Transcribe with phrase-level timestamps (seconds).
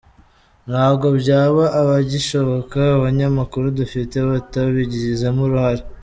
[0.69, 5.83] Ntabwo byab abigishoboka, abanyamakuru dufite batabigizemo uruhare.